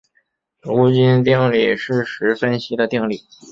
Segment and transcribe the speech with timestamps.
[0.63, 3.21] 卢津定理是实分析的定理。